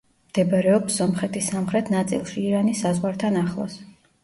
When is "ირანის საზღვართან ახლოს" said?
2.47-3.81